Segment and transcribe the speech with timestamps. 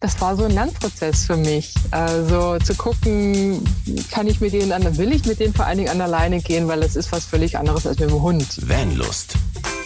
[0.00, 1.74] das war so ein Lernprozess für mich.
[1.90, 3.64] Also zu gucken,
[4.12, 6.68] kann ich mit denen an, will ich mit denen vor allen Dingen an alleine gehen,
[6.68, 8.68] weil das ist was völlig anderes als mit dem Hund.
[8.68, 9.34] Vanlust.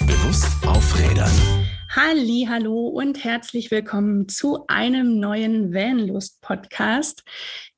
[0.01, 1.31] Bewusst aufrädern.
[1.89, 7.25] Halli, hallo und herzlich willkommen zu einem neuen Vanlust Podcast.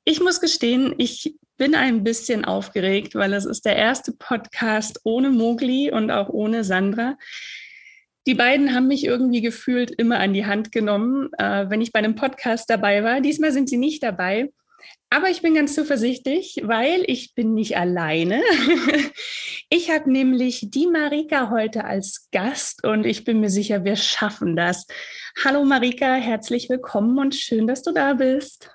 [0.03, 5.29] Ich muss gestehen, ich bin ein bisschen aufgeregt, weil es ist der erste Podcast ohne
[5.29, 7.15] Mogli und auch ohne Sandra.
[8.27, 11.99] Die beiden haben mich irgendwie gefühlt immer an die Hand genommen, äh, wenn ich bei
[11.99, 13.21] einem Podcast dabei war.
[13.21, 14.51] Diesmal sind sie nicht dabei.
[15.09, 18.41] Aber ich bin ganz zuversichtlich, weil ich bin nicht alleine.
[19.69, 24.55] ich habe nämlich die Marika heute als Gast und ich bin mir sicher, wir schaffen
[24.55, 24.87] das.
[25.43, 28.71] Hallo Marika, herzlich willkommen und schön, dass du da bist.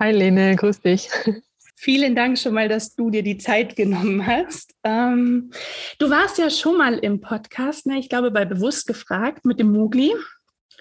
[0.00, 1.08] Hi Lene, grüß dich.
[1.82, 4.74] Vielen Dank schon mal, dass du dir die Zeit genommen hast.
[4.84, 5.50] Ähm,
[5.98, 7.98] du warst ja schon mal im Podcast, ne?
[7.98, 10.12] ich glaube bei Bewusst gefragt mit dem Mugli.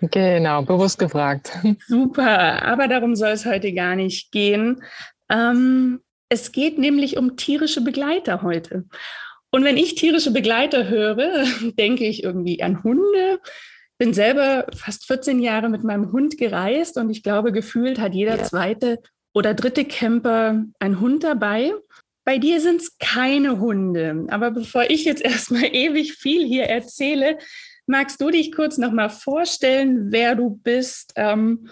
[0.02, 1.58] Genau, bewusst gefragt.
[1.88, 4.84] Super, aber darum soll es heute gar nicht gehen.
[5.30, 8.84] Ähm, es geht nämlich um tierische Begleiter heute.
[9.52, 11.46] Und wenn ich tierische Begleiter höre,
[11.80, 13.40] denke ich irgendwie an Hunde.
[13.98, 18.36] Bin selber fast 14 Jahre mit meinem Hund gereist und ich glaube, gefühlt hat jeder
[18.36, 18.44] ja.
[18.44, 19.00] zweite
[19.40, 21.72] oder dritte Camper ein Hund dabei.
[22.26, 24.26] Bei dir sind es keine Hunde.
[24.28, 27.38] Aber bevor ich jetzt erstmal ewig viel hier erzähle,
[27.88, 31.70] magst du dich kurz nochmal vorstellen, wer du bist, ähm,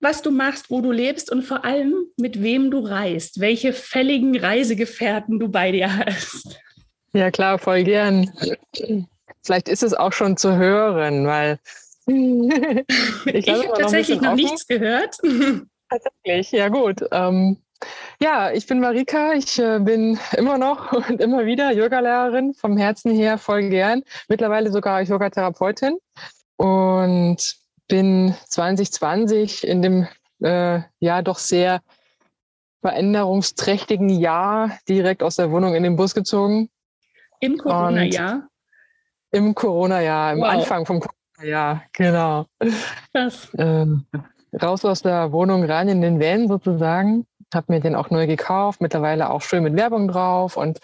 [0.00, 4.38] was du machst, wo du lebst und vor allem mit wem du reist, welche fälligen
[4.38, 6.60] Reisegefährten du bei dir hast.
[7.14, 8.30] Ja, klar, voll gern.
[9.42, 11.58] Vielleicht ist es auch schon zu hören, weil
[12.06, 15.16] ich, ich habe tatsächlich noch nichts gehört.
[15.88, 17.04] Tatsächlich, ja gut.
[17.12, 17.58] Ähm,
[18.20, 19.32] ja, ich bin Marika.
[19.34, 24.02] Ich äh, bin immer noch und immer wieder Yogalehrerin vom Herzen her voll gern.
[24.28, 25.98] Mittlerweile sogar Yogatherapeutin
[26.56, 30.08] und bin 2020 in dem
[30.40, 31.80] äh, ja doch sehr
[32.80, 36.68] veränderungsträchtigen Jahr direkt aus der Wohnung in den Bus gezogen.
[37.40, 38.48] Im Corona-Jahr?
[39.30, 40.48] Im Corona-Jahr, im wow.
[40.48, 42.46] Anfang vom Corona-Jahr, genau.
[43.12, 43.48] Krass.
[43.58, 44.06] Ähm,
[44.60, 47.26] raus aus der Wohnung rein in den Van sozusagen.
[47.54, 50.80] Habe mir den auch neu gekauft, mittlerweile auch schön mit Werbung drauf und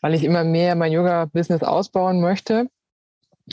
[0.00, 2.68] weil ich immer mehr mein Yoga-Business ausbauen möchte.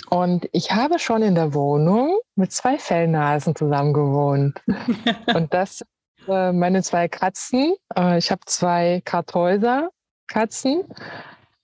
[0.09, 4.62] Und ich habe schon in der Wohnung mit zwei Fellnasen zusammen gewohnt.
[5.34, 5.84] und das
[6.28, 7.75] äh, meine zwei Katzen.
[7.96, 9.90] Äh, ich habe zwei Kartäuser
[10.28, 10.84] Katzen,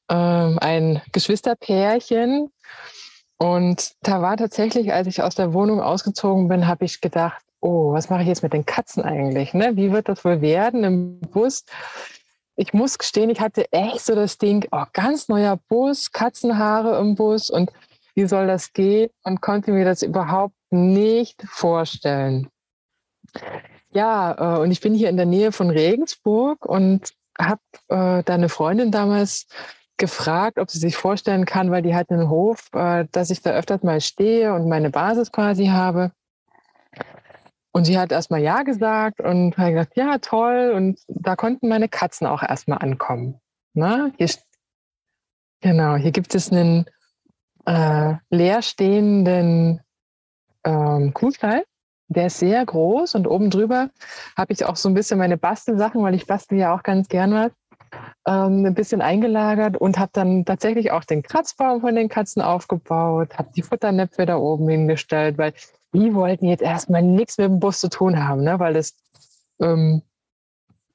[0.10, 2.50] äh, ein Geschwisterpärchen.
[3.38, 7.94] Und da war tatsächlich, als ich aus der Wohnung ausgezogen bin, habe ich gedacht, oh,
[7.94, 9.54] was mache ich jetzt mit den Katzen eigentlich?
[9.54, 9.76] Ne?
[9.76, 11.64] Wie wird das wohl werden im Bus?
[12.56, 17.16] Ich muss gestehen, ich hatte echt so das Ding, oh, ganz neuer Bus, Katzenhaare im
[17.16, 17.72] Bus und
[18.16, 19.10] wie soll das gehen?
[19.24, 22.50] Und konnte mir das überhaupt nicht vorstellen.
[23.92, 28.34] Ja, äh, und ich bin hier in der Nähe von Regensburg und habe äh, da
[28.34, 29.48] eine Freundin damals
[29.98, 33.52] gefragt, ob sie sich vorstellen kann, weil die hat einen Hof, äh, dass ich da
[33.52, 36.12] öfters mal stehe und meine Basis quasi habe.
[37.76, 40.74] Und sie hat erstmal Ja gesagt und hat gesagt, ja, toll.
[40.76, 43.40] Und da konnten meine Katzen auch erstmal ankommen.
[43.74, 44.30] Na, hier,
[45.62, 46.86] genau, hier gibt es einen
[47.66, 49.82] äh, leerstehenden
[50.64, 51.66] ähm, Kuhstall.
[52.10, 53.90] Der ist sehr groß und oben drüber
[54.38, 57.34] habe ich auch so ein bisschen meine Bastelsachen, weil ich bastel ja auch ganz gern
[57.34, 57.52] was,
[58.28, 63.38] ähm, ein bisschen eingelagert und habe dann tatsächlich auch den Kratzbaum von den Katzen aufgebaut,
[63.38, 65.54] habe die Futternäpfe da oben hingestellt, weil
[65.94, 68.60] die wollten jetzt erstmal nichts mit dem Bus zu tun haben, ne?
[68.60, 68.96] weil das
[69.62, 70.02] ähm,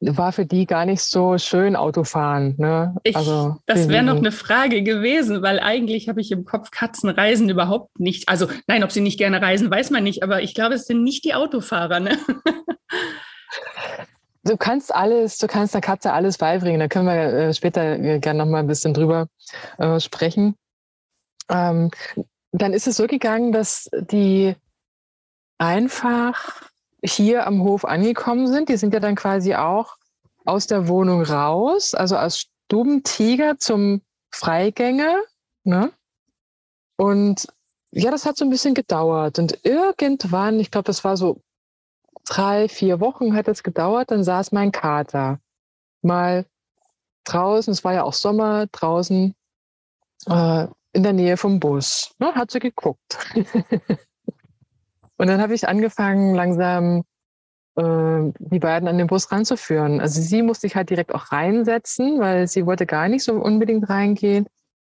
[0.00, 2.55] war für die gar nicht so schön Autofahren.
[2.56, 2.97] Ne?
[3.03, 7.11] Ich, also, das wäre noch eine Frage gewesen, weil eigentlich habe ich im Kopf, Katzen
[7.11, 8.28] reisen überhaupt nicht.
[8.28, 11.03] Also nein, ob sie nicht gerne reisen, weiß man nicht, aber ich glaube, es sind
[11.03, 12.00] nicht die Autofahrer.
[12.00, 12.19] Ne?
[14.48, 16.81] Du kannst alles, du kannst der Katze alles beibringen.
[16.81, 19.28] Da können wir äh, später äh, gerne noch mal ein bisschen drüber
[19.76, 20.56] äh, sprechen.
[21.50, 21.91] Ähm,
[22.53, 24.56] dann ist es so gegangen, dass die
[25.58, 26.62] einfach
[27.04, 28.70] hier am Hof angekommen sind.
[28.70, 29.96] Die sind ja dann quasi auch
[30.46, 34.00] aus der Wohnung raus, also als Stubentiger zum
[34.31, 35.19] Freigänger.
[35.64, 35.93] Ne?
[36.96, 37.49] Und
[37.90, 39.38] ja, das hat so ein bisschen gedauert.
[39.38, 41.43] Und irgendwann, ich glaube, das war so
[42.28, 45.40] drei, vier Wochen hat es gedauert, dann saß mein Kater
[46.02, 46.46] mal
[47.25, 49.34] draußen, es war ja auch Sommer, draußen
[50.26, 52.14] äh, in der Nähe vom Bus.
[52.19, 53.19] Ne, hat sie geguckt.
[55.16, 57.02] Und dann habe ich angefangen, langsam
[57.76, 60.00] äh, die beiden an den Bus ranzuführen.
[60.00, 63.88] Also sie musste ich halt direkt auch reinsetzen, weil sie wollte gar nicht so unbedingt
[63.88, 64.46] reingehen.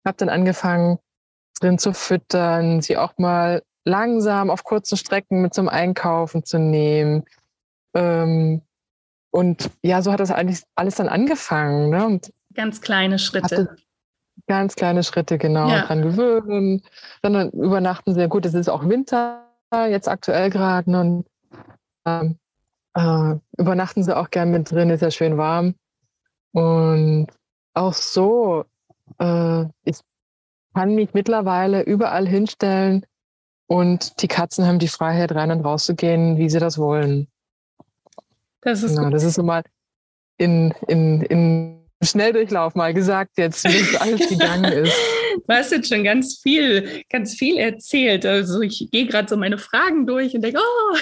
[0.05, 0.99] Habe dann angefangen,
[1.61, 7.25] drin zu füttern, sie auch mal langsam auf kurzen Strecken mit zum Einkaufen zu nehmen.
[7.95, 8.63] Ähm,
[9.31, 11.91] und ja, so hat das eigentlich alles dann angefangen.
[11.91, 12.21] Ne?
[12.55, 13.77] Ganz kleine Schritte.
[14.47, 15.87] Ganz kleine Schritte, genau, ja.
[15.87, 16.83] dran gewöhnen.
[17.23, 18.45] Dann übernachten sehr gut.
[18.47, 19.47] Es ist auch Winter
[19.89, 20.91] jetzt aktuell gerade.
[20.91, 21.01] Ne?
[21.01, 21.27] Und
[22.07, 22.39] ähm,
[22.95, 25.75] äh, übernachten sie auch gern mit drin, ist ja schön warm.
[26.53, 27.29] Und
[27.75, 28.65] auch so,
[29.19, 30.01] äh, ich
[30.75, 33.07] kann mich mittlerweile überall hinstellen
[33.73, 37.29] und die Katzen haben die Freiheit, rein und rauszugehen, wie sie das wollen.
[38.61, 39.63] Das ist, genau, das ist so mal
[40.37, 44.93] in, in, in Schnelldurchlauf mal gesagt, jetzt, wie es alles gegangen ist.
[45.35, 48.27] Du hast jetzt schon ganz viel, ganz viel erzählt.
[48.27, 50.97] Also ich gehe gerade so meine Fragen durch und denke, oh,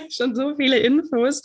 [0.10, 1.42] schon so viele Infos.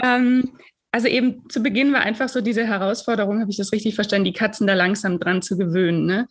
[0.00, 0.56] Ähm,
[0.92, 4.32] also eben zu Beginn war einfach so diese Herausforderung, habe ich das richtig verstanden, die
[4.32, 6.06] Katzen da langsam dran zu gewöhnen.
[6.06, 6.28] Ne?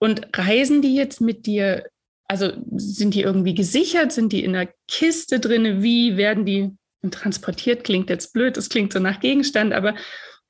[0.00, 1.84] Und reisen die jetzt mit dir,
[2.28, 5.82] also sind die irgendwie gesichert, sind die in einer Kiste drin?
[5.82, 6.70] Wie werden die
[7.10, 7.84] transportiert?
[7.84, 9.94] Klingt jetzt blöd, das klingt so nach Gegenstand, aber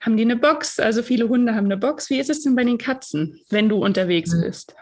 [0.01, 0.81] haben die eine Box?
[0.81, 2.11] Also viele Hunde haben eine Box.
[2.11, 4.43] Wie ist es denn bei den Katzen, wenn du unterwegs hm.
[4.43, 4.75] bist?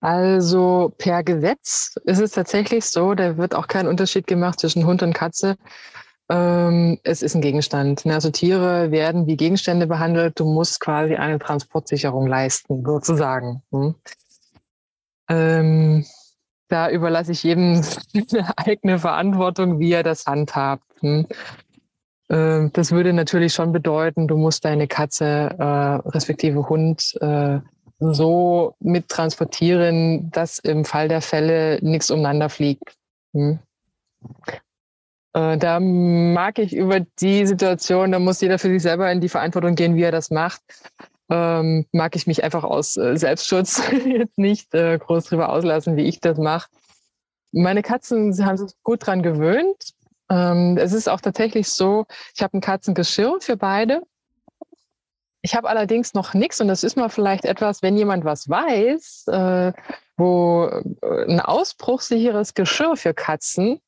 [0.00, 5.02] Also per Gesetz ist es tatsächlich so, da wird auch kein Unterschied gemacht zwischen Hund
[5.02, 5.56] und Katze.
[6.30, 8.06] Ähm, es ist ein Gegenstand.
[8.06, 8.14] Ne?
[8.14, 10.38] Also Tiere werden wie Gegenstände behandelt.
[10.40, 13.62] Du musst quasi eine Transportsicherung leisten, sozusagen.
[13.72, 13.94] Hm?
[15.30, 16.04] Ähm,
[16.68, 17.82] da überlasse ich jedem
[18.32, 20.84] eine eigene Verantwortung, wie er das handhabt.
[21.00, 21.26] Hm?
[22.30, 27.60] Ähm, das würde natürlich schon bedeuten, du musst deine Katze äh, respektive Hund äh,
[27.98, 32.96] so mit transportieren, dass im Fall der Fälle nichts umeinander fliegt.
[33.34, 33.58] Hm.
[35.34, 39.28] Äh, da mag ich über die Situation, da muss jeder für sich selber in die
[39.28, 40.62] Verantwortung gehen, wie er das macht.
[41.30, 46.08] Ähm, mag ich mich einfach aus äh, Selbstschutz jetzt nicht äh, groß drüber auslassen, wie
[46.08, 46.68] ich das mache.
[47.52, 49.94] Meine Katzen haben sich gut dran gewöhnt.
[50.28, 54.02] Ähm, es ist auch tatsächlich so, ich habe ein Katzengeschirr für beide.
[55.42, 59.26] Ich habe allerdings noch nichts und das ist mal vielleicht etwas, wenn jemand was weiß,
[59.28, 59.72] äh,
[60.16, 63.80] wo äh, ein ausbruchssicheres Geschirr für Katzen,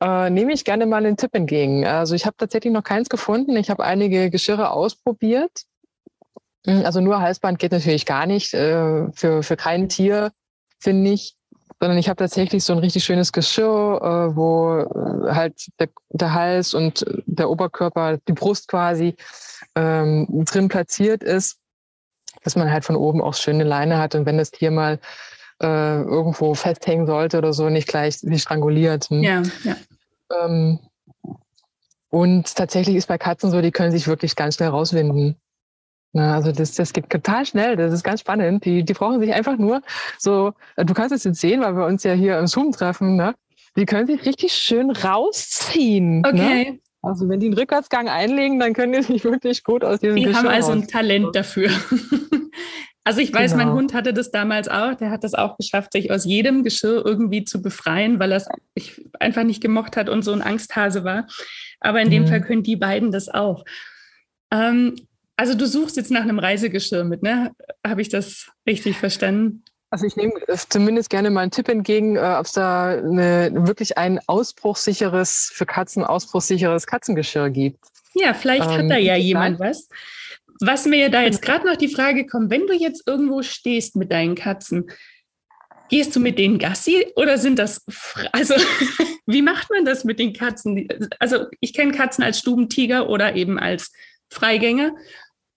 [0.00, 1.86] äh, nehme ich gerne mal einen Tipp entgegen.
[1.86, 3.56] Also ich habe tatsächlich noch keins gefunden.
[3.56, 5.64] Ich habe einige Geschirre ausprobiert.
[6.66, 10.32] Hm, also nur Halsband geht natürlich gar nicht, äh, für, für kein Tier,
[10.78, 11.36] finde ich
[11.82, 16.32] sondern ich habe tatsächlich so ein richtig schönes Geschirr, äh, wo äh, halt der, der,
[16.32, 19.16] Hals und der Oberkörper, die Brust quasi
[19.74, 21.58] ähm, drin platziert ist,
[22.44, 25.00] dass man halt von oben auch schöne Leine hat und wenn das Tier mal
[25.60, 29.06] äh, irgendwo festhängen sollte oder so, nicht gleich sich stranguliert.
[29.10, 29.24] Hm?
[29.24, 29.76] Ja, ja.
[30.40, 30.78] Ähm,
[32.10, 35.36] und tatsächlich ist bei Katzen so, die können sich wirklich ganz schnell rauswinden.
[36.12, 38.64] Na, also das, das geht total schnell, das ist ganz spannend.
[38.64, 39.80] Die, die brauchen sich einfach nur
[40.18, 43.16] so, äh, du kannst es jetzt sehen, weil wir uns ja hier im Zoom treffen,
[43.16, 43.34] ne?
[43.76, 46.20] Die können sich richtig schön rausziehen.
[46.20, 46.28] Ne?
[46.28, 46.70] Okay.
[46.72, 46.78] Ne?
[47.00, 50.24] Also wenn die einen Rückwärtsgang einlegen, dann können die sich wirklich gut aus diesem Die
[50.24, 51.70] Geschirr haben also ein Talent dafür.
[53.04, 53.64] also ich weiß, genau.
[53.64, 54.94] mein Hund hatte das damals auch.
[54.94, 58.48] Der hat das auch geschafft, sich aus jedem Geschirr irgendwie zu befreien, weil er es
[59.18, 61.26] einfach nicht gemocht hat und so ein Angsthase war.
[61.80, 62.28] Aber in dem mhm.
[62.28, 63.64] Fall können die beiden das auch.
[64.52, 64.94] Ähm,
[65.42, 67.50] also du suchst jetzt nach einem Reisegeschirr mit, ne?
[67.84, 69.64] Habe ich das richtig verstanden?
[69.90, 70.34] Also ich nehme
[70.68, 75.66] zumindest gerne mal einen Tipp entgegen, äh, ob es da eine, wirklich ein ausbruchssicheres, für
[75.66, 77.80] Katzen ausbruchssicheres Katzengeschirr gibt.
[78.14, 79.88] Ja, vielleicht ähm, hat da ja jemand was.
[80.60, 84.12] Was mir da jetzt gerade noch die Frage kommt, wenn du jetzt irgendwo stehst mit
[84.12, 84.92] deinen Katzen,
[85.88, 87.84] gehst du mit denen Gassi oder sind das,
[88.32, 88.54] also
[89.26, 90.86] wie macht man das mit den Katzen?
[91.18, 93.90] Also ich kenne Katzen als Stubentiger oder eben als
[94.32, 94.92] Freigänger.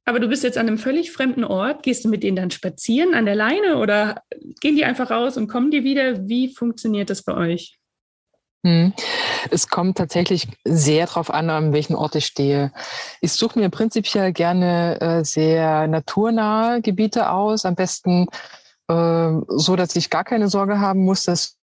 [0.05, 1.81] Aber du bist jetzt an einem völlig fremden Ort.
[1.81, 4.21] Gehst du mit denen dann spazieren an der Leine oder
[4.61, 6.27] gehen die einfach raus und kommen die wieder?
[6.27, 7.79] Wie funktioniert das bei euch?
[8.63, 8.93] Hm.
[9.51, 12.71] Es kommt tatsächlich sehr darauf an, an welchem Ort ich stehe.
[13.21, 17.65] Ich suche mir prinzipiell gerne äh, sehr naturnahe Gebiete aus.
[17.65, 18.27] Am besten
[18.87, 21.57] äh, so, dass ich gar keine Sorge haben muss, dass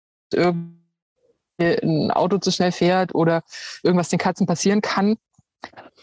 [1.61, 3.43] ein Auto zu schnell fährt oder
[3.83, 5.17] irgendwas den Katzen passieren kann.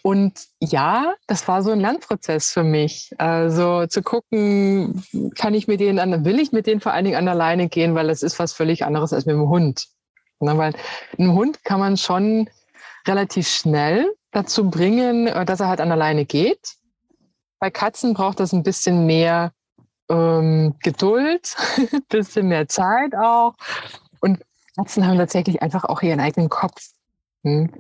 [0.06, 3.12] Und ja, das war so ein Lernprozess für mich.
[3.18, 5.04] Also zu gucken,
[5.36, 7.96] kann ich mit denen will ich mit denen vor allen Dingen an der Leine gehen,
[7.96, 9.88] weil das ist was völlig anderes als mit dem Hund.
[10.40, 10.76] Na, weil
[11.18, 12.48] ein Hund kann man schon
[13.08, 16.76] relativ schnell dazu bringen, äh, dass er halt an der Leine geht.
[17.58, 19.54] Bei Katzen braucht das ein bisschen mehr
[20.08, 23.56] ähm, Geduld, ein bisschen mehr Zeit auch.
[24.22, 24.40] Und
[24.76, 26.90] Katzen haben tatsächlich einfach auch ihren eigenen Kopf.
[27.44, 27.72] Hm.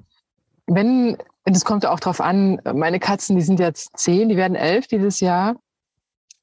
[0.66, 4.56] Wenn und es kommt auch darauf an, meine Katzen, die sind jetzt zehn, die werden
[4.56, 5.56] elf dieses Jahr.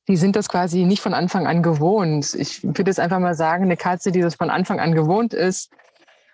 [0.09, 2.35] die sind das quasi nicht von Anfang an gewohnt.
[2.35, 5.71] Ich würde jetzt einfach mal sagen, eine Katze, die das von Anfang an gewohnt ist,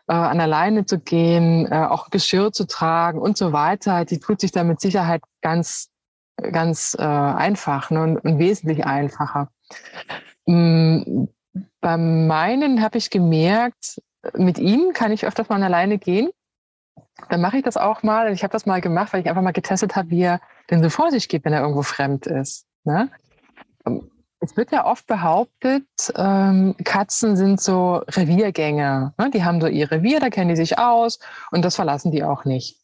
[0.08, 4.40] äh, an alleine zu gehen, äh, auch Geschirr zu tragen und so weiter, die tut
[4.40, 5.90] sich da mit Sicherheit ganz,
[6.36, 9.50] ganz äh, einfach ne, und, und wesentlich einfacher.
[10.46, 11.28] Mhm.
[11.80, 14.00] Bei meinen habe ich gemerkt,
[14.34, 16.30] mit ihm kann ich öfters mal alleine gehen.
[17.28, 18.32] Dann mache ich das auch mal.
[18.32, 20.40] Ich habe das mal gemacht, weil ich einfach mal getestet habe, wie er
[20.70, 22.66] denn so vor sich geht, wenn er irgendwo fremd ist.
[22.84, 23.10] Ne?
[24.40, 25.86] Es wird ja oft behauptet,
[26.16, 29.14] ähm, Katzen sind so Reviergänger.
[29.18, 29.30] Ne?
[29.30, 31.18] Die haben so ihr Revier, da kennen die sich aus
[31.50, 32.78] und das verlassen die auch nicht.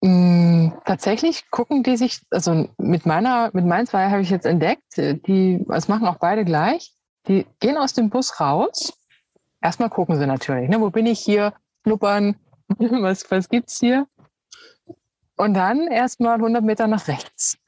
[0.00, 4.96] Mm, tatsächlich gucken die sich, also mit meiner, mit meinen zwei habe ich jetzt entdeckt,
[4.96, 6.94] die, das machen auch beide gleich.
[7.26, 8.92] Die gehen aus dem Bus raus.
[9.60, 10.80] Erstmal gucken sie natürlich, ne?
[10.80, 11.52] wo bin ich hier?
[11.82, 12.36] Schnuppern,
[12.78, 14.06] was, was gibt's hier?
[15.36, 17.58] Und dann erstmal 100 Meter nach rechts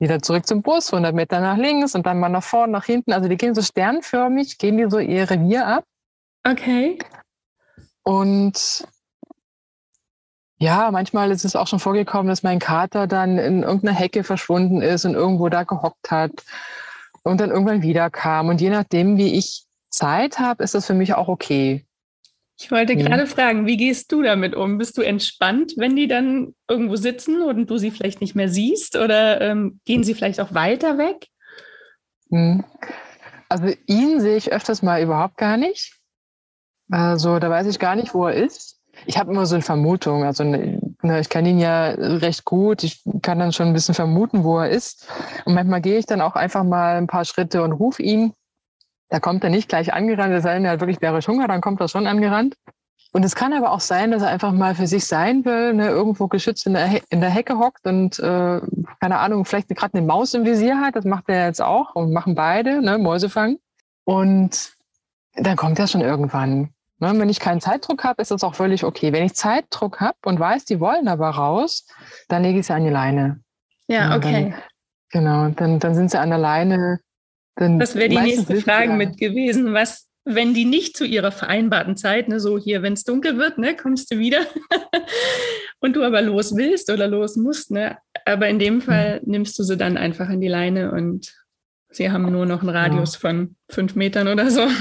[0.00, 3.12] wieder zurück zum Bus, 100 Meter nach links und dann mal nach vorne, nach hinten.
[3.12, 5.84] Also die gehen so sternförmig, gehen die so ihr Revier ab.
[6.44, 6.98] Okay.
[8.02, 8.86] Und
[10.58, 14.80] ja, manchmal ist es auch schon vorgekommen, dass mein Kater dann in irgendeiner Hecke verschwunden
[14.80, 16.32] ist und irgendwo da gehockt hat
[17.22, 18.48] und dann irgendwann wiederkam.
[18.48, 21.86] Und je nachdem, wie ich Zeit habe, ist das für mich auch okay.
[22.62, 24.76] Ich wollte gerade fragen, wie gehst du damit um?
[24.76, 28.96] Bist du entspannt, wenn die dann irgendwo sitzen und du sie vielleicht nicht mehr siehst
[28.96, 31.26] oder ähm, gehen sie vielleicht auch weiter weg?
[32.28, 32.62] Hm.
[33.48, 35.96] Also ihn sehe ich öfters mal überhaupt gar nicht.
[36.90, 38.78] Also da weiß ich gar nicht, wo er ist.
[39.06, 40.24] Ich habe immer so eine Vermutung.
[40.24, 42.84] Also ne, ne, ich kenne ihn ja recht gut.
[42.84, 45.08] Ich kann dann schon ein bisschen vermuten, wo er ist.
[45.46, 48.34] Und manchmal gehe ich dann auch einfach mal ein paar Schritte und rufe ihn.
[49.10, 51.60] Da kommt er nicht gleich angerannt, es sei denn, er hat wirklich bärisch Hunger, dann
[51.60, 52.56] kommt er schon angerannt.
[53.12, 55.88] Und es kann aber auch sein, dass er einfach mal für sich sein will, ne,
[55.88, 58.60] irgendwo geschützt in der, He in der Hecke hockt und, äh,
[59.00, 60.94] keine Ahnung, vielleicht gerade eine Maus im Visier hat.
[60.94, 63.58] Das macht er jetzt auch und machen beide, ne, Mäuse fangen.
[64.04, 64.74] Und
[65.34, 66.72] dann kommt er schon irgendwann.
[67.00, 69.12] Ne, wenn ich keinen Zeitdruck habe, ist das auch völlig okay.
[69.12, 71.86] Wenn ich Zeitdruck habe und weiß, die wollen aber raus,
[72.28, 73.40] dann lege ich sie an die Leine.
[73.88, 74.54] Ja, okay.
[75.10, 77.00] Dann, genau, dann, dann sind sie an der Leine
[77.60, 79.72] dann das wäre die nächste Frage mit gewesen.
[79.72, 83.58] Was, wenn die nicht zu ihrer vereinbarten Zeit, ne, so hier, wenn es dunkel wird,
[83.58, 84.40] ne, kommst du wieder
[85.80, 87.98] und du aber los willst oder los musst, ne?
[88.24, 89.30] Aber in dem Fall mhm.
[89.30, 91.34] nimmst du sie dann einfach an die Leine und
[91.90, 93.20] sie haben nur noch einen Radius ja.
[93.20, 94.66] von fünf Metern oder so.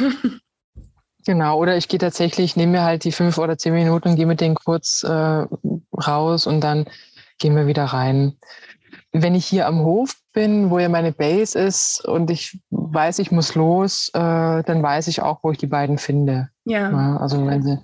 [1.25, 4.25] Genau, oder ich gehe tatsächlich, nehme mir halt die fünf oder zehn Minuten und gehe
[4.25, 5.45] mit denen kurz äh,
[5.93, 6.85] raus und dann
[7.39, 8.37] gehen wir wieder rein.
[9.11, 13.31] Wenn ich hier am Hof bin, wo ja meine Base ist und ich weiß, ich
[13.31, 16.49] muss los, äh, dann weiß ich auch, wo ich die beiden finde.
[16.65, 16.91] Ja.
[16.91, 17.79] ja also wenn sie,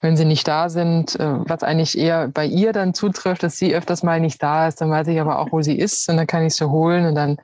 [0.00, 3.74] wenn sie nicht da sind, äh, was eigentlich eher bei ihr dann zutrifft, dass sie
[3.74, 6.26] öfters mal nicht da ist, dann weiß ich aber auch, wo sie ist und dann
[6.26, 7.36] kann ich sie holen und dann,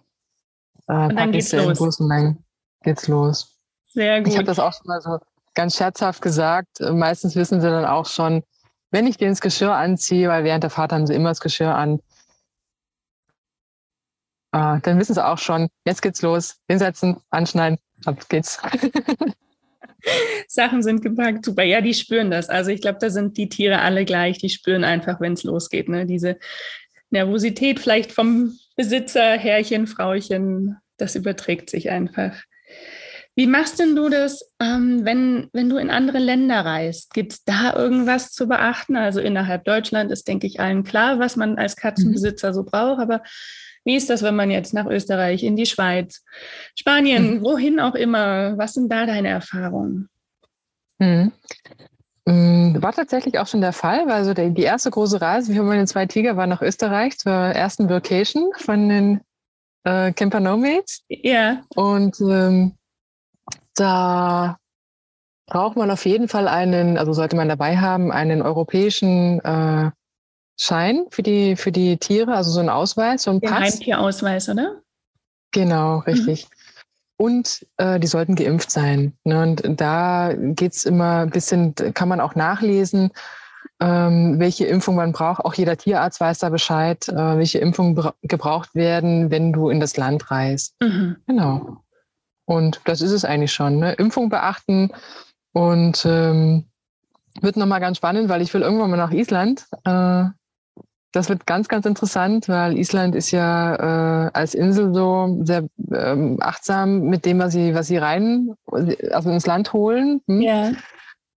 [0.89, 1.79] äh, und dann geht's los.
[1.79, 2.39] Bus und dann
[2.83, 3.59] geht's los.
[3.89, 4.29] Sehr gut.
[4.29, 5.19] Ich habe das auch schon mal so
[5.55, 6.81] ganz scherzhaft gesagt.
[6.81, 8.43] Meistens wissen sie dann auch schon,
[8.91, 11.75] wenn ich denen das Geschirr anziehe, weil während der Fahrt haben sie immer das Geschirr
[11.75, 12.01] an,
[14.57, 16.57] Ah, dann wissen sie auch schon, jetzt geht's los.
[16.67, 18.59] Hinsetzen, anschneiden, ab geht's.
[20.49, 21.63] Sachen sind gepackt, super.
[21.63, 22.49] Ja, die spüren das.
[22.49, 24.39] Also ich glaube, da sind die Tiere alle gleich.
[24.39, 25.91] Die spüren einfach, wenn es losgeht.
[25.91, 26.07] Ne?
[26.07, 26.39] Diese
[27.11, 32.33] Nervosität vielleicht vom Besitzer, Herrchen, Frauchen, das überträgt sich einfach.
[33.37, 37.13] Wie machst denn du das, ähm, wenn, wenn du in andere Länder reist?
[37.13, 38.97] Gibt es da irgendwas zu beachten?
[38.97, 43.01] Also innerhalb Deutschland ist, denke ich, allen klar, was man als Katzenbesitzer so braucht.
[43.01, 43.23] Aber
[43.85, 46.25] wie ist das, wenn man jetzt nach Österreich, in die Schweiz,
[46.75, 47.43] Spanien, mhm.
[47.43, 48.57] wohin auch immer?
[48.57, 50.09] Was sind da deine Erfahrungen?
[50.99, 51.31] Mhm.
[52.25, 55.85] Mm, war tatsächlich auch schon der Fall, weil also die erste große Reise für meine
[55.85, 59.21] zwei Tiger war nach Österreich zur ersten Vacation von den
[59.85, 61.03] äh, Camper Nomads.
[61.09, 61.63] Ja.
[61.77, 62.73] Und ähm,
[63.77, 64.59] da
[65.47, 69.91] braucht man auf jeden Fall einen, also sollte man dabei haben, einen europäischen äh,
[70.59, 73.75] Schein für die, für die Tiere, also so ein Ausweis, so ein Den Pass.
[73.75, 74.81] Heimtierausweis, oder?
[75.53, 76.45] Genau, richtig.
[76.45, 76.57] Mhm.
[77.19, 79.15] Und äh, die sollten geimpft sein.
[79.25, 79.43] Ne?
[79.43, 83.11] Und da geht's immer ein bisschen, kann man auch nachlesen,
[83.81, 85.45] ähm, welche Impfung man braucht.
[85.45, 89.97] Auch jeder Tierarzt weiß da Bescheid, äh, welche Impfungen gebraucht werden, wenn du in das
[89.97, 90.75] Land reist.
[90.83, 91.17] Mhm.
[91.27, 91.79] Genau.
[92.47, 93.79] Und das ist es eigentlich schon.
[93.79, 93.93] Ne?
[93.95, 94.91] Impfung beachten
[95.53, 96.65] und ähm,
[97.41, 99.67] wird nochmal ganz spannend, weil ich will irgendwann mal nach Island.
[99.85, 100.25] Äh,
[101.13, 106.39] das wird ganz, ganz interessant, weil Island ist ja äh, als Insel so sehr ähm,
[106.41, 110.21] achtsam mit dem, was sie, was sie rein, also ins Land holen.
[110.27, 110.41] Hm?
[110.41, 110.73] Ja.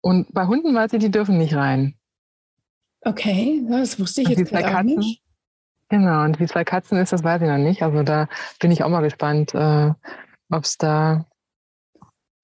[0.01, 1.95] Und bei Hunden weiß ich, die dürfen nicht rein.
[3.01, 5.21] Okay, das wusste ich also jetzt gar nicht.
[5.89, 7.81] Genau, und wie es bei Katzen ist, das weiß ich noch nicht.
[7.81, 8.27] Also da
[8.59, 9.91] bin ich auch mal gespannt, äh,
[10.49, 11.25] ob es da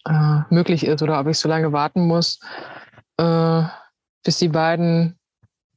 [0.07, 2.39] äh, möglich ist oder ob ich so lange warten muss,
[3.17, 3.63] äh,
[4.23, 5.17] bis die beiden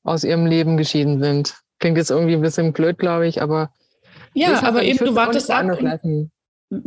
[0.05, 1.57] aus ihrem Leben geschieden sind.
[1.79, 3.71] Klingt jetzt irgendwie ein bisschen blöd, glaube ich, aber.
[4.35, 5.67] Ja, aber eben, du wartest ab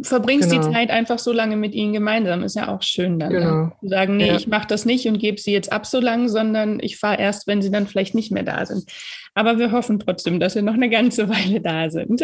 [0.04, 0.68] verbringst genau.
[0.68, 2.44] die Zeit einfach so lange mit ihnen gemeinsam.
[2.44, 3.32] Ist ja auch schön dann.
[3.32, 3.40] Ne?
[3.40, 3.56] Genau.
[3.56, 3.72] Ne?
[3.82, 4.36] Zu sagen, nee, ja.
[4.36, 7.48] ich mache das nicht und gebe sie jetzt ab so lang, sondern ich fahre erst,
[7.48, 8.86] wenn sie dann vielleicht nicht mehr da sind.
[9.34, 12.24] Aber wir hoffen trotzdem, dass sie noch eine ganze Weile da sind.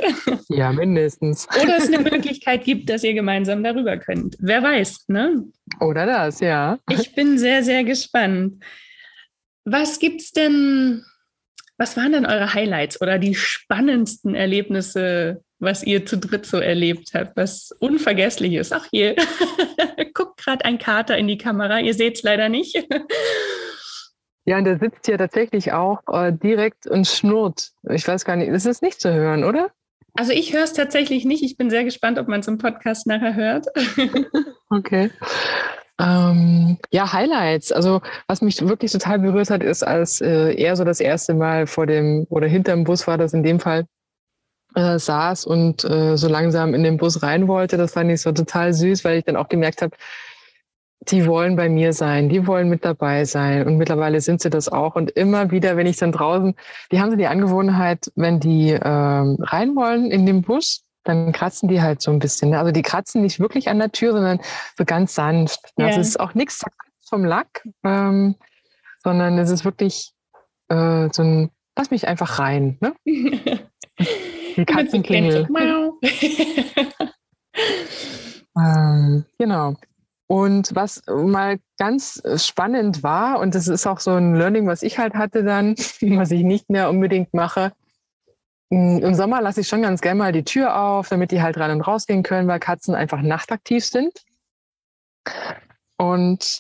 [0.50, 1.48] Ja, mindestens.
[1.64, 4.36] Oder es eine Möglichkeit gibt, dass ihr gemeinsam darüber könnt.
[4.40, 5.44] Wer weiß, ne?
[5.80, 6.78] Oder das, ja.
[6.90, 8.64] Ich bin sehr, sehr gespannt.
[9.66, 11.04] Was gibt's denn,
[11.78, 17.12] was waren denn eure Highlights oder die spannendsten Erlebnisse was ihr zu dritt so erlebt
[17.14, 18.74] habt, was unvergesslich ist.
[18.74, 19.16] Ach hier,
[20.14, 22.76] guckt gerade ein Kater in die Kamera, ihr seht es leider nicht.
[24.46, 27.72] ja, und der sitzt hier tatsächlich auch äh, direkt und schnurrt.
[27.90, 29.72] Ich weiß gar nicht, das ist nicht zu hören, oder?
[30.14, 31.44] Also ich höre es tatsächlich nicht.
[31.44, 33.68] Ich bin sehr gespannt, ob man es im Podcast nachher hört.
[34.70, 35.12] okay.
[36.00, 37.72] Ähm, ja, Highlights.
[37.72, 41.68] Also was mich wirklich total berührt hat, ist, als äh, er so das erste Mal
[41.68, 43.86] vor dem oder hinterm Bus war das in dem Fall,
[44.78, 47.78] äh, saß und äh, so langsam in den Bus rein wollte.
[47.78, 49.96] Das fand ich so total süß, weil ich dann auch gemerkt habe,
[51.02, 53.66] die wollen bei mir sein, die wollen mit dabei sein.
[53.66, 54.96] Und mittlerweile sind sie das auch.
[54.96, 56.54] Und immer wieder, wenn ich dann draußen,
[56.92, 61.70] die haben so die Angewohnheit, wenn die ähm, rein wollen in den Bus, dann kratzen
[61.70, 62.52] die halt so ein bisschen.
[62.52, 62.60] Ne?
[62.60, 64.40] Also die kratzen nicht wirklich an der Tür, sondern
[64.78, 65.60] so ganz sanft.
[65.80, 65.88] Yeah.
[65.88, 66.64] Also es ist auch nichts
[67.10, 68.36] vom Lack, ähm,
[69.04, 70.14] sondern es ist wirklich
[70.68, 72.78] äh, so ein, lass mich einfach rein.
[72.82, 72.94] Ne?
[74.58, 75.48] Die Katzenklingel.
[78.58, 79.76] ähm, genau.
[80.28, 84.98] Und was mal ganz spannend war, und das ist auch so ein Learning, was ich
[84.98, 87.72] halt hatte dann, was ich nicht mehr unbedingt mache.
[88.70, 91.72] Im Sommer lasse ich schon ganz gerne mal die Tür auf, damit die halt rein
[91.72, 94.12] und rausgehen können, weil Katzen einfach nachtaktiv sind.
[95.98, 96.60] Und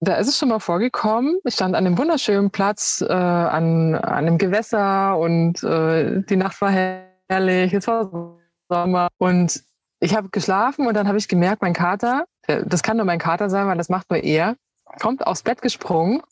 [0.00, 1.38] da ist es schon mal vorgekommen.
[1.44, 6.60] Ich stand an einem wunderschönen Platz, äh, an, an einem Gewässer und äh, die Nacht
[6.60, 8.38] war hell herrlich, es war
[8.68, 9.08] Sommer.
[9.18, 9.62] Und
[10.00, 13.48] ich habe geschlafen und dann habe ich gemerkt, mein Kater, das kann nur mein Kater
[13.48, 14.56] sein, weil das macht nur er,
[15.00, 16.22] kommt aufs Bett gesprungen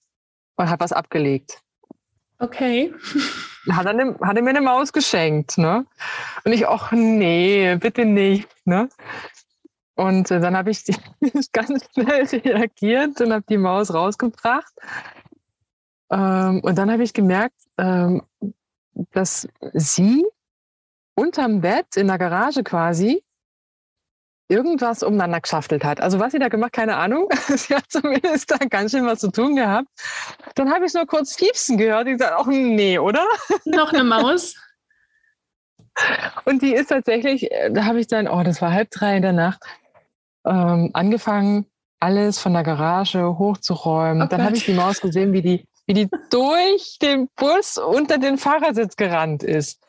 [0.57, 1.63] und hat was abgelegt.
[2.39, 2.93] Okay.
[3.71, 5.85] Hat er, ne, hat er mir eine Maus geschenkt, ne?
[6.43, 8.89] Und ich, ach nee, bitte nicht, ne?
[9.95, 10.87] Und äh, dann habe ich
[11.53, 14.73] ganz schnell reagiert und habe die Maus rausgebracht.
[16.11, 18.23] Ähm, und dann habe ich gemerkt, ähm,
[19.11, 20.25] dass sie
[21.19, 23.23] unterm Bett in der Garage quasi
[24.49, 26.01] irgendwas umeinander geschaftelt hat.
[26.01, 27.29] Also was sie da gemacht, keine Ahnung.
[27.49, 29.89] sie hat zumindest da ganz schön was zu tun gehabt.
[30.55, 32.07] Dann habe ich nur kurz Fiepsen gehört.
[32.07, 33.25] Ich gesagt, ach nee, oder?
[33.65, 34.55] Noch eine Maus.
[36.45, 39.23] Und die ist tatsächlich, äh, da habe ich dann, oh, das war halb drei in
[39.23, 39.61] der Nacht,
[40.47, 41.67] ähm, angefangen,
[42.01, 44.23] alles von der Garage hochzuräumen.
[44.23, 48.19] Oh dann habe ich die Maus gesehen, wie die, wie die durch den Bus unter
[48.19, 49.83] den Fahrersitz gerannt ist.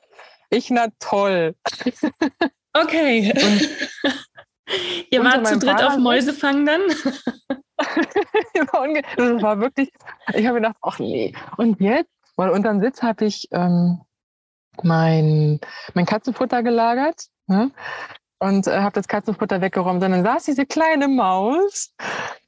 [0.49, 1.55] Ich, na toll.
[2.73, 3.33] Okay.
[5.09, 6.81] Ihr wart zu dritt auf Mäusefang dann?
[7.77, 9.91] das war wirklich,
[10.33, 11.33] ich habe gedacht, ach nee.
[11.57, 14.01] Und jetzt, weil unter dem Sitz hatte ich ähm,
[14.83, 15.59] mein,
[15.93, 17.71] mein Katzenfutter gelagert ne?
[18.39, 20.03] und äh, habe das Katzenfutter weggeräumt.
[20.03, 21.93] Und dann saß diese kleine Maus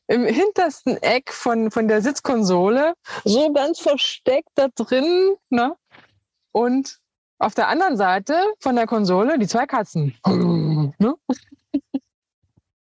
[0.08, 5.36] im hintersten Eck von, von der Sitzkonsole, so ganz versteckt da drin.
[5.50, 5.76] Ne?
[6.52, 7.00] Und
[7.42, 10.16] auf der anderen Seite von der Konsole die zwei Katzen.
[10.98, 11.16] Ne?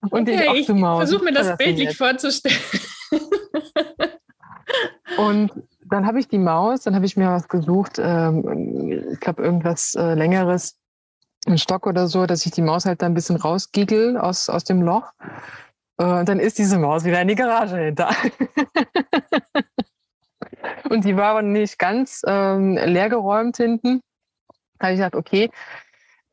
[0.10, 0.98] Und okay, die Maus.
[0.98, 2.58] Versuche mir das bildlich vorzustellen.
[5.18, 5.52] Und
[5.86, 9.96] dann habe ich die Maus, dann habe ich mir was gesucht, ähm, ich glaube irgendwas
[9.96, 10.78] äh, längeres,
[11.46, 14.64] ein Stock oder so, dass ich die Maus halt da ein bisschen rausgiegel aus, aus
[14.64, 15.12] dem Loch.
[15.98, 18.10] Äh, und dann ist diese Maus wieder in die Garage hinter.
[20.90, 24.02] und die war aber nicht ganz ähm, leergeräumt hinten
[24.80, 25.50] habe ich gesagt, okay,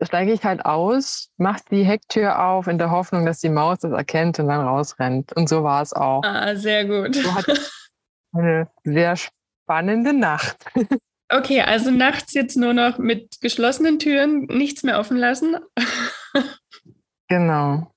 [0.02, 3.92] steige ich halt aus, mache die Hecktür auf in der Hoffnung, dass die Maus das
[3.92, 5.32] erkennt und dann rausrennt.
[5.34, 6.22] Und so war es auch.
[6.24, 7.14] Ah, sehr gut.
[7.14, 7.30] So
[8.38, 10.56] eine sehr spannende Nacht.
[11.32, 15.56] Okay, also nachts jetzt nur noch mit geschlossenen Türen, nichts mehr offen lassen.
[17.28, 17.92] Genau.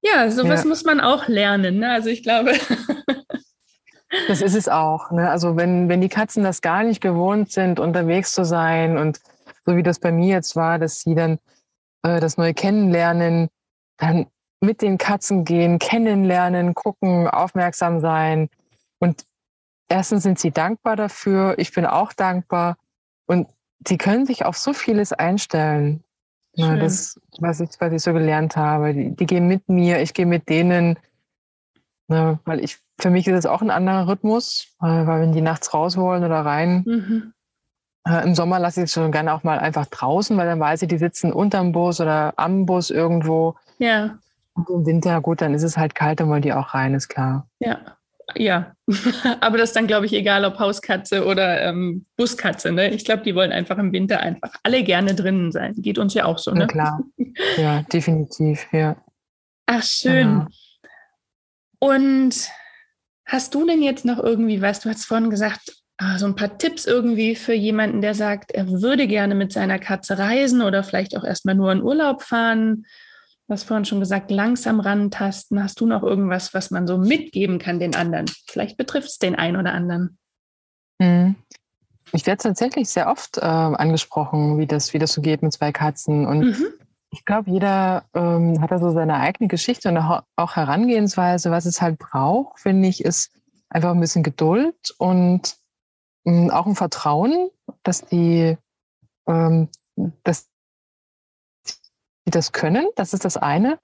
[0.00, 0.68] Ja, sowas ja.
[0.68, 1.80] muss man auch lernen.
[1.80, 1.90] Ne?
[1.90, 2.54] Also ich glaube.
[4.28, 5.10] Das ist es auch.
[5.10, 5.28] Ne?
[5.30, 9.20] Also wenn, wenn die Katzen das gar nicht gewohnt sind, unterwegs zu sein und
[9.64, 11.38] so wie das bei mir jetzt war, dass sie dann
[12.02, 13.48] äh, das neue Kennenlernen,
[13.96, 14.26] dann
[14.60, 18.48] mit den Katzen gehen, kennenlernen, gucken, aufmerksam sein.
[18.98, 19.24] Und
[19.88, 22.76] erstens sind sie dankbar dafür, ich bin auch dankbar.
[23.26, 23.48] Und
[23.80, 26.04] die können sich auf so vieles einstellen.
[26.54, 28.92] Na, das, was ich, was ich so gelernt habe.
[28.92, 30.98] Die, die gehen mit mir, ich gehe mit denen.
[32.08, 35.40] Na, weil ich, für mich ist es auch ein anderer Rhythmus, weil, weil wenn die
[35.40, 37.32] nachts raus wollen oder rein, mhm.
[38.06, 40.82] Äh, im Sommer lasse ich es schon gerne auch mal einfach draußen, weil dann weiß
[40.82, 43.56] ich, die sitzen unterm Bus oder am Bus irgendwo.
[43.78, 44.18] Ja.
[44.54, 47.08] Und im Winter, gut, dann ist es halt kalt, dann wollen die auch rein, ist
[47.08, 47.46] klar.
[47.60, 47.78] Ja.
[48.36, 48.74] Ja,
[49.40, 52.72] aber das ist dann, glaube ich, egal, ob Hauskatze oder ähm, Buskatze.
[52.72, 52.90] Ne?
[52.90, 55.74] Ich glaube, die wollen einfach im Winter einfach alle gerne drinnen sein.
[55.76, 56.52] Geht uns ja auch so.
[56.52, 56.60] Ne?
[56.60, 57.02] Ja, klar.
[57.56, 58.96] Ja, definitiv, ja.
[59.66, 60.28] Ach, schön.
[60.28, 60.46] Genau.
[61.78, 62.48] Und
[63.26, 65.81] hast du denn jetzt noch irgendwie, weißt du, hast vorhin gesagt,
[66.18, 70.18] so ein paar Tipps irgendwie für jemanden, der sagt, er würde gerne mit seiner Katze
[70.18, 72.84] reisen oder vielleicht auch erstmal nur in Urlaub fahren
[73.52, 75.62] Du hast vorhin schon gesagt, langsam rantasten.
[75.62, 78.24] Hast du noch irgendwas, was man so mitgeben kann den anderen?
[78.46, 80.16] Vielleicht betrifft es den einen oder anderen.
[81.02, 81.34] Hm.
[82.12, 85.72] Ich werde tatsächlich sehr oft äh, angesprochen, wie das, wie das so geht mit zwei
[85.72, 86.26] Katzen.
[86.26, 86.66] Und mhm.
[87.10, 91.50] ich glaube, jeder ähm, hat da so seine eigene Geschichte und auch Herangehensweise.
[91.50, 93.32] Was es halt braucht, finde ich, ist
[93.68, 95.56] einfach ein bisschen Geduld und
[96.24, 97.50] auch ein Vertrauen,
[97.82, 98.56] dass die,
[99.26, 99.68] ähm,
[100.24, 100.48] dass
[102.26, 102.86] die das können.
[102.96, 103.78] Das ist das eine.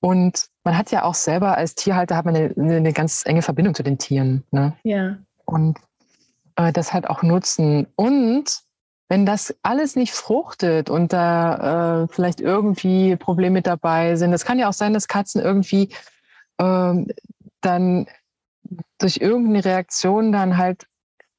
[0.00, 3.74] Und man hat ja auch selber als Tierhalter hat man eine, eine ganz enge Verbindung
[3.74, 4.44] zu den Tieren.
[4.50, 4.76] Ne?
[4.82, 5.18] Ja.
[5.44, 5.78] Und
[6.56, 7.86] äh, das halt auch nutzen.
[7.96, 8.62] Und
[9.08, 14.58] wenn das alles nicht fruchtet und da äh, vielleicht irgendwie Probleme dabei sind, es kann
[14.58, 15.90] ja auch sein, dass Katzen irgendwie
[16.58, 16.94] äh,
[17.60, 18.06] dann
[18.98, 20.86] durch irgendeine Reaktion dann halt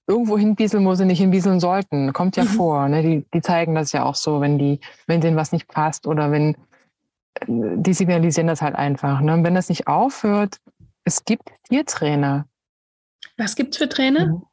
[0.07, 2.13] irgendwo hinbieseln, wo sie nicht hinbieseln sollten.
[2.13, 2.49] Kommt ja mhm.
[2.49, 2.89] vor.
[2.89, 3.01] Ne?
[3.01, 6.31] Die, die zeigen das ja auch so, wenn die, wenn denen was nicht passt oder
[6.31, 6.55] wenn
[7.47, 9.21] die signalisieren das halt einfach.
[9.21, 9.33] Ne?
[9.33, 10.59] Und wenn das nicht aufhört,
[11.03, 12.45] es gibt Tiertrainer.
[13.37, 14.27] Was gibt's für Trainer?
[14.27, 14.43] Mhm.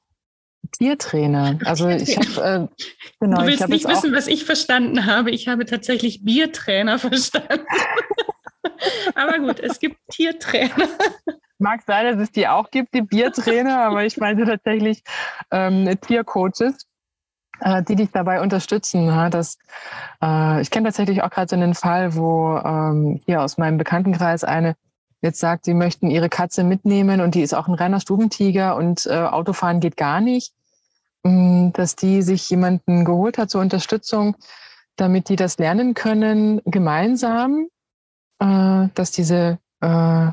[0.73, 1.59] Tiertrainer.
[1.65, 2.85] Also ich habe äh,
[3.19, 3.41] genau.
[3.41, 5.31] Du willst nicht wissen, was ich verstanden habe.
[5.31, 7.67] Ich habe tatsächlich Biertrainer verstanden.
[9.15, 10.89] Aber gut, es gibt Tiertrainer.
[11.61, 15.03] Mag sein, dass es die auch gibt, die Biertrainer, aber ich meine tatsächlich
[15.51, 16.87] ähm, Tiercoaches,
[17.61, 19.07] äh, die dich dabei unterstützen.
[19.07, 19.59] Ja, dass,
[20.23, 24.45] äh, ich kenne tatsächlich auch gerade so einen Fall, wo ähm, hier aus meinem Bekanntenkreis
[24.45, 24.75] eine
[25.23, 29.07] jetzt sagt, sie möchten ihre Katze mitnehmen und die ist auch ein reiner Stubentiger und
[29.07, 30.55] äh, Autofahren geht gar nicht,
[31.25, 34.37] ähm, dass die sich jemanden geholt hat zur Unterstützung,
[34.97, 37.69] damit die das lernen können gemeinsam,
[38.39, 40.29] äh, dass diese äh,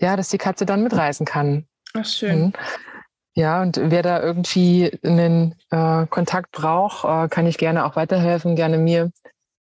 [0.00, 1.66] ja, dass die Katze dann mitreisen kann.
[1.94, 2.40] Ach, schön.
[2.40, 2.52] Mhm.
[3.34, 8.56] Ja, und wer da irgendwie einen äh, Kontakt braucht, äh, kann ich gerne auch weiterhelfen,
[8.56, 9.12] gerne mir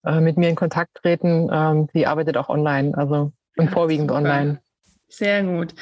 [0.05, 1.49] äh, mit mir in Kontakt treten.
[1.51, 4.19] Ähm, sie arbeitet auch online, also und ja, vorwiegend super.
[4.19, 4.61] online.
[5.09, 5.73] Sehr gut.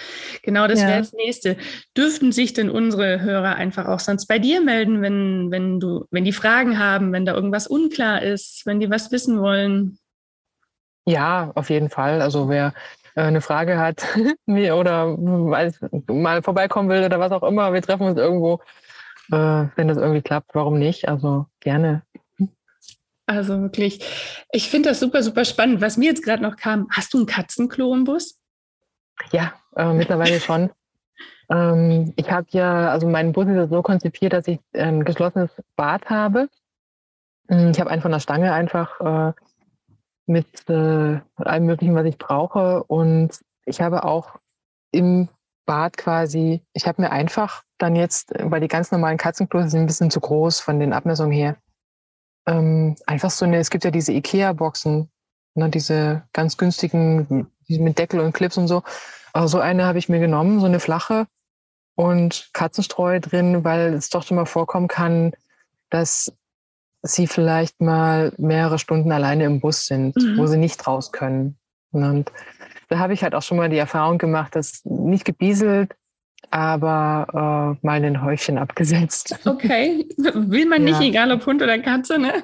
[0.44, 0.88] Genau, das ja.
[0.88, 1.58] wäre das nächste.
[1.98, 6.24] Dürften sich denn unsere Hörer einfach auch sonst bei dir melden, wenn, wenn du, wenn
[6.24, 9.98] die Fragen haben, wenn da irgendwas unklar ist, wenn die was wissen wollen?
[11.06, 12.22] Ja, auf jeden Fall.
[12.22, 12.74] Also wer
[13.22, 14.06] eine Frage hat
[14.46, 18.62] oder mal vorbeikommen will oder was auch immer, wir treffen uns irgendwo,
[19.32, 21.08] äh, wenn das irgendwie klappt, warum nicht?
[21.08, 22.04] Also gerne.
[23.28, 24.06] Also wirklich,
[24.52, 25.82] ich finde das super, super spannend.
[25.82, 28.40] Was mir jetzt gerade noch kam, hast du ein Katzenklo im Bus?
[29.32, 30.72] Ja, äh, mittlerweile schon.
[31.48, 36.10] Ähm, ich habe ja, also mein Bus ist so konzipiert, dass ich ein geschlossenes Bad
[36.10, 36.50] habe.
[37.50, 39.34] Hm, ich habe einen von der Stange einfach äh,
[40.28, 42.84] mit äh, allem Möglichen, was ich brauche.
[42.84, 44.40] Und ich habe auch
[44.92, 45.30] im
[45.66, 49.88] Bad quasi, ich habe mir einfach dann jetzt, weil die ganz normalen Katzenklos sind ein
[49.88, 51.58] bisschen zu groß von den Abmessungen her,
[52.46, 55.10] ähm, einfach so eine, es gibt ja diese Ikea-Boxen,
[55.56, 58.84] ne, diese ganz günstigen, die mit Deckel und Clips und so.
[59.34, 61.28] Aber so eine habe ich mir genommen, so eine flache
[61.96, 65.34] und Katzenstreu drin, weil es doch schon mal vorkommen kann,
[65.90, 66.34] dass
[67.06, 70.38] sie vielleicht mal mehrere Stunden alleine im Bus sind, mhm.
[70.38, 71.58] wo sie nicht raus können.
[71.92, 72.32] Und
[72.90, 75.96] da habe ich halt auch schon mal die Erfahrung gemacht, dass nicht gebieselt,
[76.52, 79.40] aber äh, mal ein Häufchen abgesetzt.
[79.46, 82.44] Okay, will man nicht, egal ob Hund oder Katze, ne?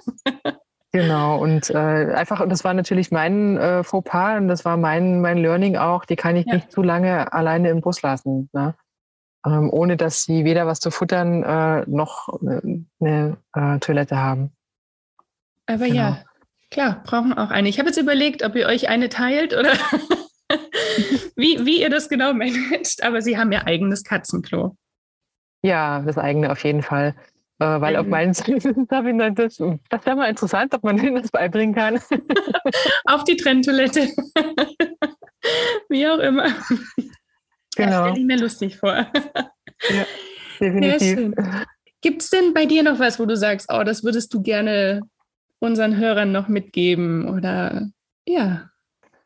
[0.93, 5.21] Genau, und äh, einfach, und das war natürlich mein äh, Fauxpas und das war mein,
[5.21, 6.55] mein Learning auch, die kann ich ja.
[6.55, 8.49] nicht zu lange alleine im Bus lassen.
[8.51, 8.75] Ne?
[9.45, 12.61] Ähm, ohne dass sie weder was zu futtern äh, noch äh,
[12.99, 14.51] eine äh, Toilette haben.
[15.65, 15.95] Aber genau.
[15.95, 16.23] ja,
[16.69, 17.69] klar, brauchen auch eine.
[17.69, 19.71] Ich habe jetzt überlegt, ob ihr euch eine teilt oder
[21.35, 24.75] wie, wie ihr das genau managt, aber sie haben ihr eigenes Katzenklo.
[25.63, 27.15] Ja, das eigene auf jeden Fall.
[27.59, 28.87] Äh, weil auf meinen Seiten
[29.35, 31.99] das, das wäre mal interessant, ob man denen das beibringen kann.
[33.05, 34.07] auf die Trenntoilette.
[35.89, 36.47] Wie auch immer.
[37.75, 37.91] Genau.
[37.91, 39.07] Das stelle ich mir lustig vor.
[39.89, 40.05] Ja,
[40.59, 41.33] definitiv.
[42.01, 45.01] Gibt es denn bei dir noch was, wo du sagst, oh, das würdest du gerne
[45.59, 47.29] unseren Hörern noch mitgeben?
[47.29, 47.87] Oder
[48.27, 48.69] ja.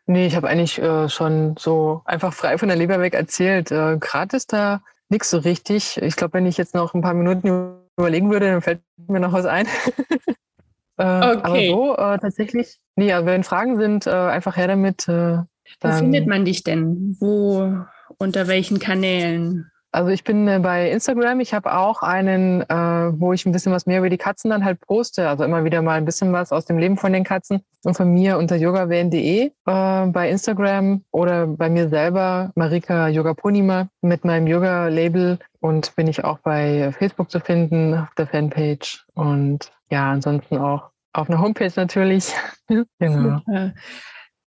[0.07, 3.71] Nee, ich habe eigentlich äh, schon so einfach frei von der Leber weg erzählt.
[3.71, 5.97] Äh, Gerade ist da nichts so richtig.
[6.01, 9.33] Ich glaube, wenn ich jetzt noch ein paar Minuten überlegen würde, dann fällt mir noch
[9.33, 9.65] was ein.
[10.97, 11.39] äh, okay.
[11.43, 15.07] Aber so äh, tatsächlich, nee, also wenn Fragen sind, äh, einfach her damit.
[15.07, 15.39] Äh,
[15.81, 17.15] Wo findet man dich denn?
[17.19, 17.85] Wo,
[18.17, 19.71] unter welchen Kanälen?
[19.95, 21.39] Also ich bin äh, bei Instagram.
[21.39, 22.75] Ich habe auch einen, äh,
[23.17, 25.29] wo ich ein bisschen was mehr über die Katzen dann halt poste.
[25.29, 28.13] Also immer wieder mal ein bisschen was aus dem Leben von den Katzen und von
[28.13, 34.47] mir unter yogavan.de äh, bei Instagram oder bei mir selber Marika Yoga Punima mit meinem
[34.47, 40.57] Yoga-Label und bin ich auch bei Facebook zu finden auf der Fanpage und ja, ansonsten
[40.57, 42.33] auch auf einer Homepage natürlich.
[42.99, 43.39] genau.
[43.45, 43.73] Super.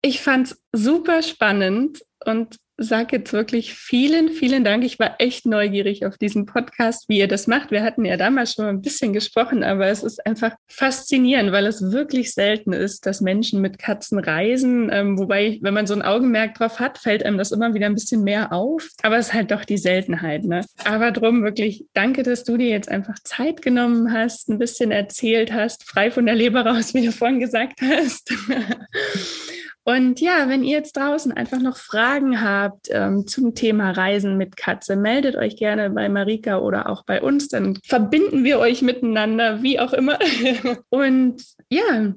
[0.02, 4.84] Ich fand es super spannend und sage jetzt wirklich vielen, vielen Dank.
[4.84, 7.72] Ich war echt neugierig auf diesen Podcast, wie ihr das macht.
[7.72, 11.92] Wir hatten ja damals schon ein bisschen gesprochen, aber es ist einfach faszinierend, weil es
[11.92, 14.90] wirklich selten ist, dass Menschen mit Katzen reisen.
[14.92, 17.96] Ähm, wobei, wenn man so ein Augenmerk drauf hat, fällt einem das immer wieder ein
[17.96, 18.88] bisschen mehr auf.
[19.04, 20.44] Aber es ist halt doch die Seltenheit.
[20.44, 20.62] Ne?
[20.84, 25.54] Aber drum wirklich danke, dass du dir jetzt einfach Zeit genommen hast, ein bisschen erzählt
[25.54, 28.34] hast, frei von der Leber raus, wie du vorhin gesagt hast.
[29.88, 34.58] Und ja, wenn ihr jetzt draußen einfach noch Fragen habt ähm, zum Thema Reisen mit
[34.58, 37.50] Katze, meldet euch gerne bei Marika oder auch bei uns.
[37.50, 40.18] Dann verbinden wir euch miteinander, wie auch immer.
[40.90, 42.14] Und ja,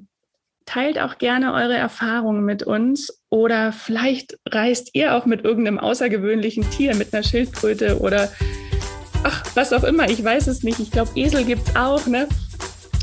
[0.65, 3.21] teilt auch gerne eure Erfahrungen mit uns.
[3.29, 8.31] Oder vielleicht reist ihr auch mit irgendeinem außergewöhnlichen Tier, mit einer Schildkröte oder
[9.23, 10.09] ach, was auch immer.
[10.09, 10.79] Ich weiß es nicht.
[10.79, 12.27] Ich glaube, Esel gibt es auch, ne?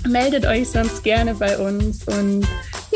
[0.09, 2.45] Meldet euch sonst gerne bei uns und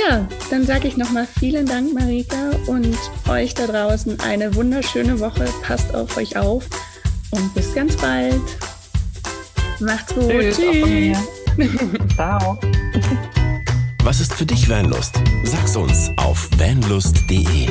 [0.09, 2.97] ja, dann sage ich nochmal vielen Dank, Marika, und
[3.29, 5.47] euch da draußen eine wunderschöne Woche.
[5.63, 6.65] Passt auf euch auf
[7.31, 8.41] und bis ganz bald.
[9.81, 10.31] Macht's gut.
[10.31, 10.57] Tschüss.
[10.57, 11.19] Tschüss.
[12.15, 12.59] Ciao.
[14.03, 15.21] Was ist für dich Vanlust?
[15.45, 17.69] Sag's uns auf vanlust.de.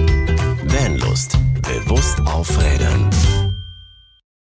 [0.65, 1.37] Vanlust.
[1.61, 3.09] Bewusst aufrädern.